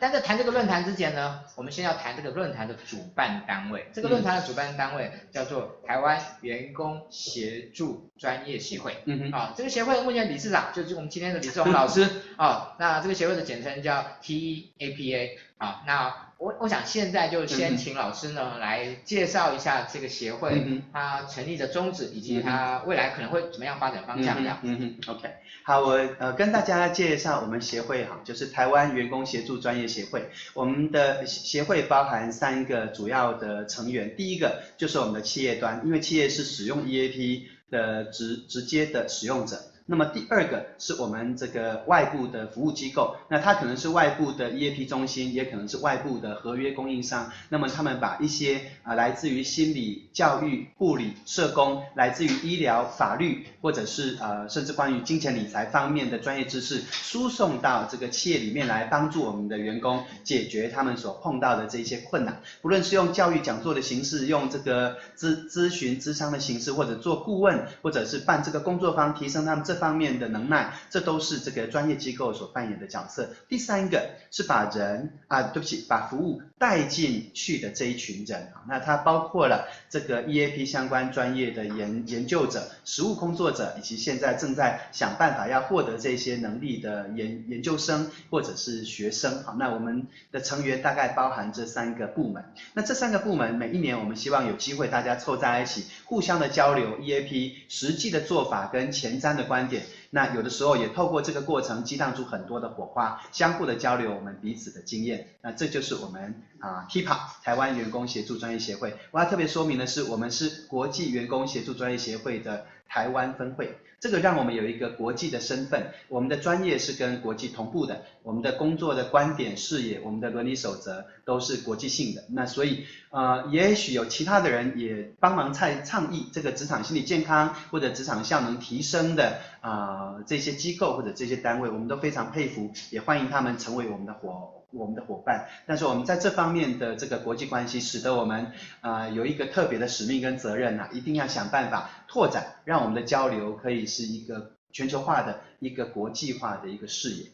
[0.00, 3.86] 但在谈这个论坛之前呢，我们先要谈这个论坛的主办单位。
[3.92, 8.96] 这个论坛的主办单位叫做台湾员工协助专业协会。
[9.04, 9.30] 嗯哼。
[9.32, 12.08] 啊，这个协会目前理事长就是我们今天的李志宏老师。
[12.36, 15.30] 啊，那这个协会的简称叫 TEAPA。
[15.58, 16.14] 啊，那。
[16.36, 24.58] 我我想现在就先请老师呢、嗯、来介绍一下这个协会，它成立的宗旨以及它未来可能会怎么样发展方向这样。
[24.62, 25.30] 嗯哼，OK，
[25.62, 30.30] 好，我呃跟大家介绍我们协会哈，就是台湾员工协助专业协会。
[30.54, 39.62] 我们的协会包含三个主要的成员，第一个就是我们的企业端，因为企业是使用 EAP 的直直接的使用者。
[39.86, 47.30] 那么第二个是我们这个外部的服务机构，那它可能是外部的 EAP 中心，也可能是外部的合约供应商。
[47.50, 62.40] 那么他们把一些啊来自于心理、教育、护理、社工，来自于医疗、法律，或者是呃甚至关于金钱理财方面的专业知识，输送到这个企业里面来，帮助我们的员工解决他们所碰到的这些困难。
[62.62, 69.73] 不论是用教育讲座的形式，用这个咨咨询、咨商的形式，或者做顾问，或者是办这个工作坊，提升他们这。
[69.74, 73.28] 方面的能耐，这都是这个专业机构所扮演的角色。
[73.48, 89.42] 第三个是把人啊，对不起，把服务带进去的这一群人啊，那它包括了这个 EAP 相关专业的研研究者、实务工作者，以及现在正在想办法要获得这些能力的研研究生或者是学生。
[89.42, 92.44] 好，那我们的成员大概包含这三个部门。
[92.74, 99.63] 那这三个部门每一年我们希望有机会大家凑在一起，互相的交流 EAP 实际的做法跟前瞻的关。
[99.68, 108.94] 点，那有的时候也透过这个过程激荡出很多的火花，相互的交流我们彼此的经验，那这就是我们啊 TIPA 台湾员工协助专业协会。
[109.10, 113.78] 我要特别说明的是，我们是国际员工协助专业协会的台湾分会。
[114.00, 122.24] 这个让我们有一个国际的身份，我们的专业是跟国际同步的，我们的工作的观点、视野、我们的伦理守则都是国际性的。
[122.28, 134.63] 那所以，呃，也许有其他的人也帮忙在倡议这个职场心理健康或者职场效能提升的啊、呃、这些机构或者这些单位，我们都非常佩服，也欢迎他们成为我们的伙。
[134.74, 147.30] 我们的伙伴，但是我们在这方面的这个国际关系，使得我们啊、呃、有一个特别的使命跟责任呐、啊，一定要想办法拓展，让我们的交流可以是一个全球化的一个国际化的一个视野。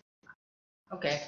[0.91, 1.21] OK，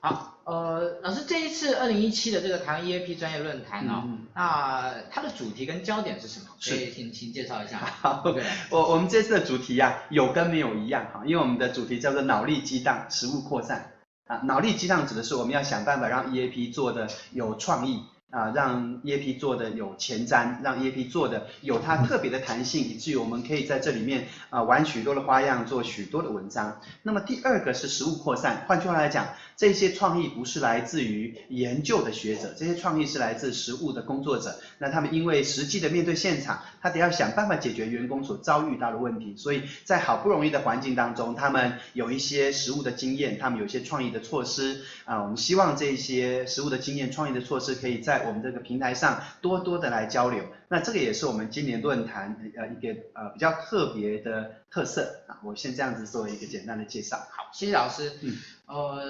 [0.00, 6.46] 好，呃，老师这一次二零一七的这个台湾 EAP 专业论坛哦，嗯、那它的主题跟焦点是什么？
[6.62, 7.78] 可以请请介绍一下。
[8.02, 13.92] 好，对，我我们这次的主题呀、啊，有跟没有一样哈，因为我们的主题叫做脑力激荡，食物扩散。
[14.28, 18.04] 啊，脑力激荡指的是我们要想办法让 EAP 做的有创意。
[18.30, 26.78] 啊，让 EAP 做的有前瞻，让 EAP 做的有它特别的弹性，以至于我们可以在这里面啊玩许多的花样，做许多的文章。
[27.02, 34.60] 那么第二个是实物扩散，换句话来讲，这些创意不是来自于研究的学者，这些创意是来自实物的工作者。
[34.78, 45.22] 那他们因为实际的面对现场，他得要想办法解决员工所遭遇到的问题，所以在好不容易的环境当中，他们有一些实物的经验，他们有一些创意的措施啊。
[45.22, 55.38] 我们希望这些实物的经验、创意的措施可以在我们这个平台上多多的来交流，那这个也是我们今年论坛呃一个呃比较特别的特色啊。
[55.44, 57.16] 我先这样子做一个简单的介绍。
[57.16, 58.12] 好，谢谢老师。
[58.22, 59.06] 嗯，呃，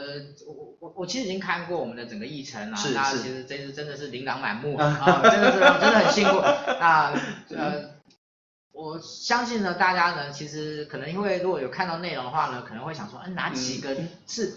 [0.47, 7.13] 我我我其实已经看过我们的整个议程了，那其实真是真的是琳琅满目啊， 真的是真的很辛苦那。
[7.57, 7.91] 呃，
[8.73, 14.55] 我相信呢，大家呢其实可能因为如果有看到内容的话呢，可能会想说，嗯，哪几个是？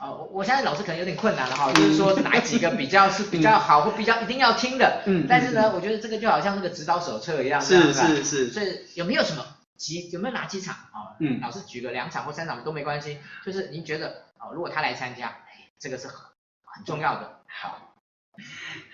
[0.00, 9.44] 呃，我相信老师可能有点困难了哈，就是说哪几个比较是比较好或比较一定要听的，嗯，但是呢，我觉得这个就好像那个指导手册一样，是是是，所以有没有什么
[9.76, 11.18] 几有没有哪几场啊？
[11.18, 15.36] 嗯，老师举个两场或三场都没关系，就是您觉得啊，如果他来参加，
[15.78, 16.16] 这个是很
[16.64, 17.40] 很重要的。
[17.46, 17.94] 好，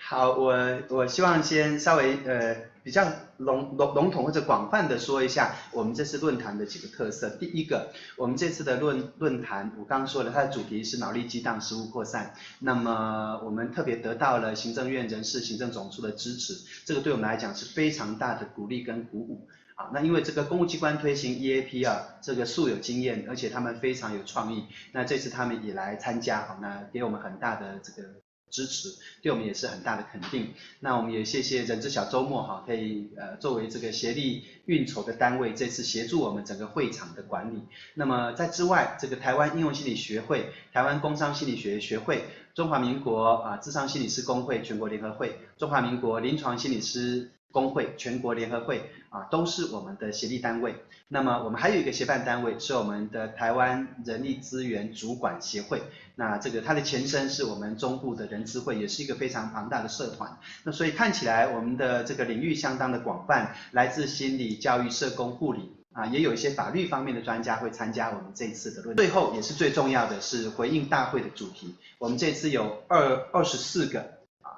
[0.01, 0.57] 好，我
[0.89, 2.74] 我希望先稍微呃。
[2.85, 7.31] 比较笼笼笼统或者广泛的说一下我们这次论坛的几个特色。
[7.31, 12.35] 第一个，我们这次的论论坛，我刚刚说了，它的主题是脑力激荡，实物扩散。
[12.59, 16.53] 那么我们特别得到了行政院人事行政总处的支持，
[16.85, 19.47] 这个对我们来讲是非常大的鼓励跟鼓舞。
[19.73, 24.63] 啊，那因为这个公务机关推行 EAP 啊，这个素有经验，而且他们非常有创意。
[24.91, 28.24] 那这次他们也来参加，好，那给我们很大的这个。
[28.55, 30.53] 支持对我们也是很大的肯定。
[30.79, 37.63] 那我们也谢谢人之小周末哈，可以呃作为这个协力运筹的单位，这次协助我们整个会场的管理。
[37.95, 50.75] 那么在之外，这个台湾应用心理学会、台湾工商心理学学会、中华民国啊智商心理师工会全国联合会、中华民国临床心理师工会全国联合会啊，都是我们的协力单位。
[51.07, 55.81] 那么我们还有一个协办单位，是我们的台湾人力资源主管协会。
[56.15, 60.37] 那这个它的前身是我们中部的人资会，也是一个非常庞大的社团。
[60.63, 68.97] 那所以看起来我们的这个领域相当的广泛，来自心理、教育、社工、护理啊，也有一些法律方面的专家会参加我们这一次的论。
[68.97, 74.14] 最后也是最重要的是回应大会的主题，我们这次有二二十四个。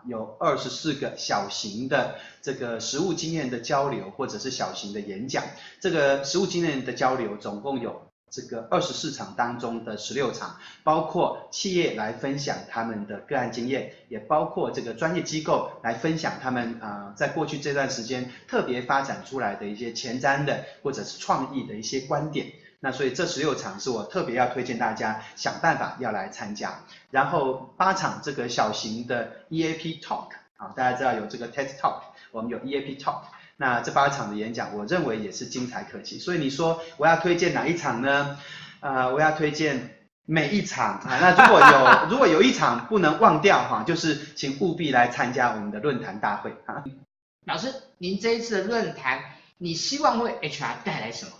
[0.07, 5.43] 有二十四个小型的这个实务经验的交流，或者是小型的演讲。
[5.79, 22.47] 这个实务经验的交流总共有这个二十四场当中的十六场，包括企业来分享他们的个案经验，也包括这个专业机构来分享他们啊、在过去这段时间特别发展出来的一些前瞻的或者是创意的一些观点。
[22.79, 26.79] 那所以这十六场是我特别要推荐大家想办法要来参加。
[27.09, 32.01] 然后八场这个小型的 EAP Talk 啊，大家知道有这个 TED Talk，
[32.31, 33.21] 我们有 EAP Talk。
[33.55, 36.19] 那这八场的演讲，我认为也是精彩可期。
[36.19, 38.37] 所以你说我要推荐哪一场呢？
[38.79, 41.17] 呃，我要推荐每一场啊。
[41.19, 46.83] 那如果有 如果有一场不能忘掉哈，就是请务必来参加我们的论坛大会啊。
[47.47, 49.19] 老师，您这一次的论坛，
[49.57, 51.31] 你希望为 HR 带来什么？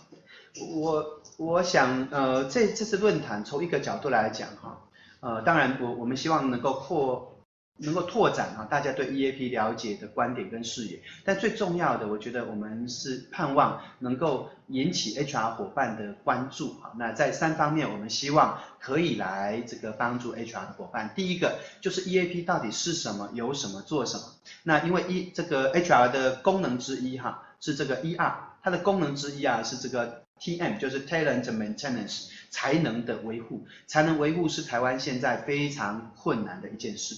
[0.76, 4.80] 我我想呃，这这次论坛从一个角度来讲哈，
[5.20, 7.34] 呃，当然我我们希望能够扩。
[7.80, 16.90] 能够拓展啊，大家对 EAP 了解的观点跟视野，但最重要的，我觉得我们是盼望能够引起 HR 伙伴的关注啊。
[16.98, 21.12] 那在三方面，我们希望可以来这个帮助 HR 伙伴。
[21.14, 24.24] 第一个就是 EAP 到底是什么，有什么，做什么？
[24.64, 33.66] 那因为一这个 HR 的功能之一哈，是这个 ER，它的功能之一啊是这个 TM，就是 Talent Maintenance，才能的维护。
[33.86, 37.16] 才能维护是台湾现在非常困难的一件事。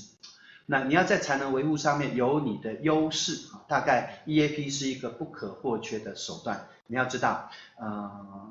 [0.66, 6.68] 那你要在才能维护上面有你的优势啊，大概 EAP 是一个不可或缺的手段。
[6.86, 8.10] 你要知道，呃，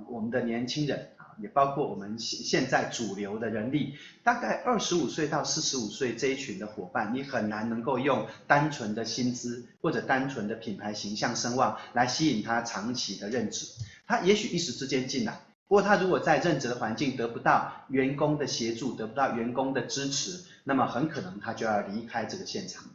[0.09, 13.65] 我们的年轻人啊，也包括我们现在主流的人力，大概二十五岁到四十五岁这一群的伙伴，你很难能够用单纯的薪资或者单纯的品牌形象声望来吸引他长期的任职。
[14.10, 15.39] 他也许一时之间进来。
[15.68, 22.86] 不过他如果在任职的环境得不到员工的协助，得不到员工的支持，那么很可能他就要离开这个现场。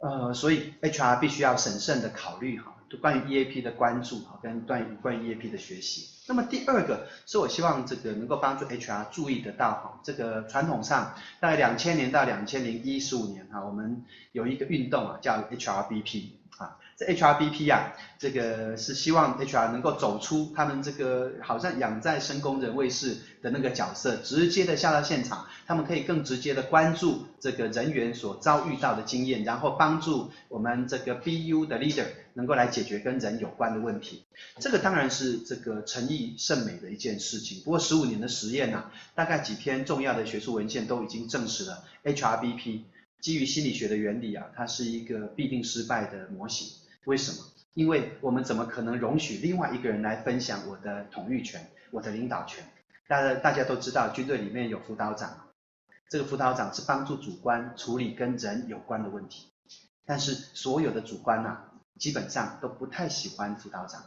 [0.00, 6.08] 呃，所以 HR 必须要审慎的考虑哈，就关于 EAP 的关注哈，跟关于关于 EAP 的学习。
[6.26, 16.30] 那么第二个是我希望这个能够帮助 HR 注意得到哈，这个传统上大概两千年到两千零一十五年哈，我们有一个运动啊叫 HRBP。
[16.96, 34.24] 这 HRBP 啊，这个是希望 HR 能够走出他们这个好像养在深宫人卫士的那个角色，直接的下到现场，他们可以更直接的关注这个人员所遭遇到的经验，然后帮助我们这个 BU 的 leader 能够来解决跟人有关的问题。
[34.60, 37.60] 这个当然是这个诚意甚美的一件事情。
[37.64, 42.82] 不过十五年的实验啊，大概几篇重要的学术文献都已经证实了 HRBP
[43.20, 46.68] 基于心理学的原理啊，它是一个必定失败的模型。
[47.04, 47.44] 为什么？
[47.74, 52.64] 因为我们怎么可能容许另外一个人来分享我的统御权、我的领导权？
[53.08, 55.48] 大家大家都知道，军队里面有辅导长，
[56.08, 59.48] 这个辅导长是帮助主官处理跟人有关的问题。
[60.06, 61.64] 但是所有的主官呐、
[61.98, 64.04] 基本上都不太喜欢辅导长，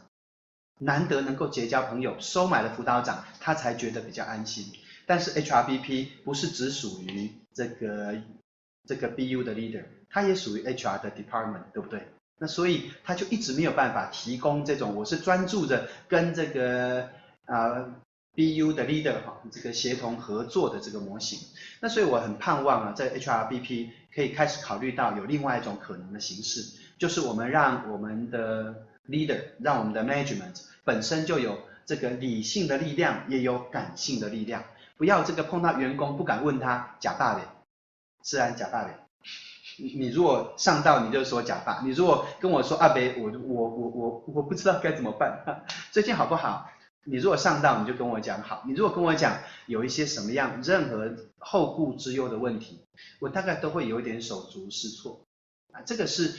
[0.78, 4.72] 难得能够结交朋友，收买了辅导长，他才觉得比较安心。
[5.06, 8.16] 但是 HRBP 不是只属于这个
[8.86, 12.08] 这个 BU 的 leader，他也属于 HR 的 department，对不对？
[12.38, 17.08] 那所以他就一直没有办法提供这种，我是专注着跟这个
[17.46, 17.84] 啊、
[18.34, 21.38] BU 的 leader 哈这个协同合作的这个模型。
[21.80, 34.62] 那所以我很盼望啊，在 HRBP 可以开始考虑到有另外一种可能的形式，就是我们让我们的 leader，让我们的 management 本身就有这个理性的力量，也有感性的力量，
[34.96, 37.48] 不要这个碰到员工不敢问他假大脸，
[38.22, 38.96] 自然假大脸。
[39.78, 46.70] 你如果上道你就说假发，你如果跟我说阿北，我我我我我不知道该怎么办， 最近好不好？
[47.04, 52.80] 你如果上道你就跟我讲好，你如果跟我讲有一些什么样任何后顾之忧的问题，
[53.20, 55.24] 我大概都会有一点手足失措
[55.72, 56.34] 啊，这个是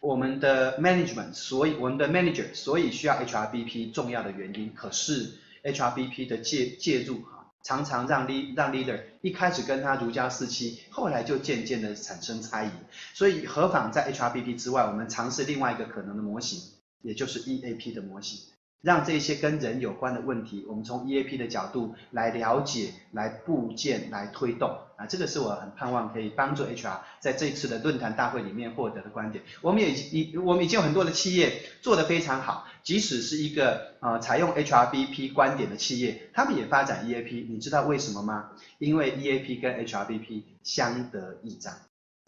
[0.00, 5.32] 我们的 management，所以我们的 manager 所以需要 HRBP 重要的原因，可是
[5.64, 7.22] HRBP 的介介入。
[7.62, 12.70] 常常让 le 让 leader 一开始跟他如胶似漆，后来就渐渐的产生猜疑。
[13.14, 16.60] 所以何妨在 HRBP 之外，我们尝试另外一个可能的模型，
[17.02, 18.40] 也就是 EAP 的模型。
[18.82, 29.44] 让这些跟人有关的问题，我们从 EAP 的角度来了解、来布建、来推动啊，这个是我很盼望可以帮助 HR 在这次的论坛大会里面获得的观点。
[29.60, 37.46] 我们也已我们已经有很多的企业做得非常好，即使是一个呃采用 HRBP 观点的企业，他们也发展 EAP。
[37.48, 38.50] 你知道为什么吗？
[38.78, 41.72] 因为 EAP 跟 HRBP 相得益彰，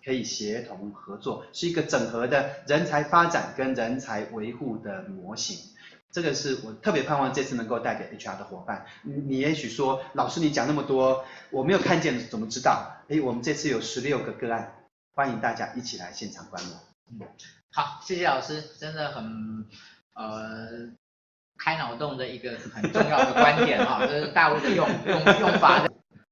[0.05, 5.74] 可以协同合作，是一个整合的人才发展跟人才维护的模型。
[6.15, 8.87] 这个是我特别盼望这次能够带给 HR 的伙伴。
[9.03, 13.03] 你你也许说，老师你讲那么多，我没有看见，怎么知道？
[13.09, 14.77] 哎，我们这次有十六个个案，
[15.13, 16.77] 欢迎大家一起来现场观摩。
[17.11, 17.27] 嗯，
[17.73, 19.67] 好，谢谢老师，真的很
[20.15, 20.89] 呃
[21.59, 25.91] 开脑洞的一个很重要的观点哈， 这是大陆的用用用法的。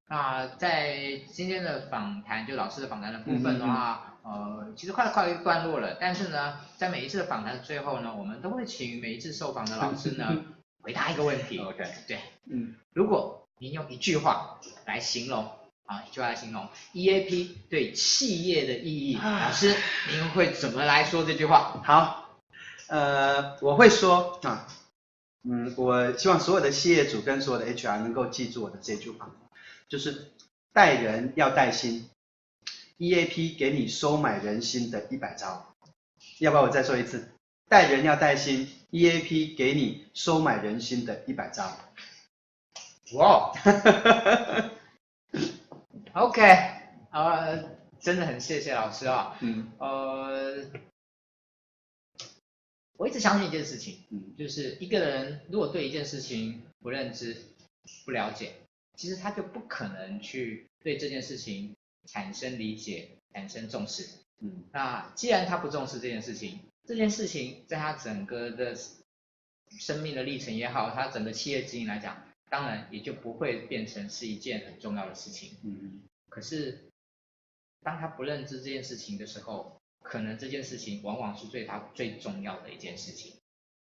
[0.09, 5.97] 那在今天的访谈，就老师的访谈的部分的话， 呃，其实快快一个段落了。
[6.01, 10.45] 但是呢，在每一次的访谈的最后呢，我们都会请每一次受访的老师呢，
[10.83, 11.59] 回答一个问题。
[11.59, 12.19] OK，对，
[12.51, 15.51] 嗯，如果您用一句话来形容，
[15.87, 19.75] 啊，一句话来形容 EAP 对企业的意义，老师
[20.11, 21.81] 您会怎么来说这句话？
[21.85, 22.39] 好，
[22.89, 24.69] 呃，我会说啊，
[25.43, 29.31] 嗯，我希望所有的企业主跟所有的 HR 能够记住我的这句话。
[29.89, 30.33] 就是
[30.73, 32.09] 带人要带心
[32.99, 35.75] ，EAP 给你收买人心的一百招，
[36.39, 37.29] 要不要我再说一次？
[37.69, 41.77] 带人要带心，EAP 给你收买人心的一百招。
[43.15, 43.53] 哇，
[46.13, 46.43] OK，
[47.11, 47.71] 呃，
[48.01, 49.37] 真的很谢谢老师啊。
[49.41, 49.71] 嗯。
[49.79, 50.65] 呃，
[52.99, 57.37] 我一直相信一件事情，嗯，就是一个人如果对一件事情不认知、
[58.05, 58.53] 不了解。
[58.95, 61.75] 其实他就不可能去对这件事情
[62.07, 64.09] 产生理解、产生重视。
[64.41, 68.77] 嗯，那既然他不重视这件事情，这件事情在他整个的
[69.79, 75.57] 生命的历程也好，他整个企业经营来讲，当然也就不会变成是一件很重要的事情。
[75.63, 76.91] 嗯，可是
[77.83, 83.37] 当他不认知这件事情的时候，可能这件事情往往是对他最重要的一件事情。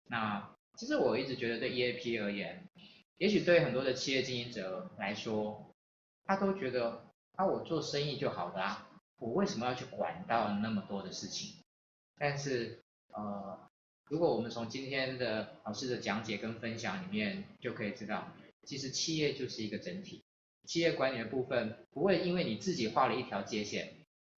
[0.06, 2.64] 那其实我一直觉得对 EAP 而言。
[3.18, 5.74] 也许对很多的企业经营者来说，
[6.24, 7.04] 他都觉得
[7.38, 11.54] 啊，我做生意就好了啊，我为什么要去管到那么多的事情？
[12.16, 12.82] 但是
[13.12, 13.56] 呃，
[14.08, 18.26] 如果我们从今天的老师的讲解跟分享里面就可以知道，
[18.64, 20.24] 其实企业就是一个整体，
[20.64, 23.88] 企业管理的部分不会因为你自己画了一条界限，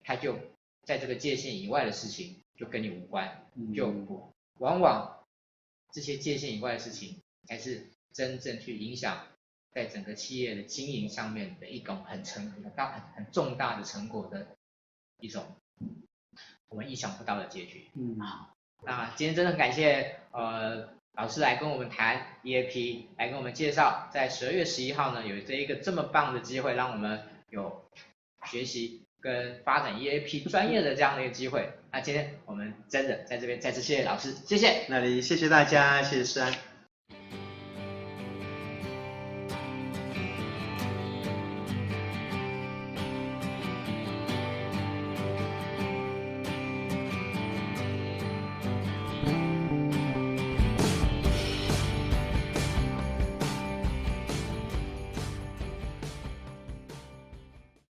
[0.04, 0.38] 它就
[0.82, 5.24] 在这个界限以外的事情就跟你无关，就不，往往
[5.90, 7.86] 这些界限以外的事情才是。
[8.12, 9.24] 真正去影响
[9.72, 14.46] 在整个企业的经营上面的一种很成很大很很重大的成果的
[15.20, 15.44] 一种
[16.68, 17.88] 我们意想不到的结局。
[17.94, 18.54] 嗯，好，
[18.84, 27.84] 那今天真的很感谢呃老师来跟我们谈 EAP，来跟我们介绍，在十二月十一号呢有这一个这么棒的机会，让我们有
[28.46, 31.72] 学习跟发展 EAP 专业的这样的一个机会。
[31.90, 34.86] 那今天我们真的在这边再次谢谢老师，谢谢。
[34.88, 36.69] 那里谢谢大家，谢谢诗安。